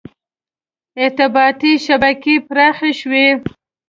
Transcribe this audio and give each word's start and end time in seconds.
•ارتباطي 1.03 1.73
شبکې 1.85 2.35
پراخې 2.47 2.91
شوې. 2.99 3.27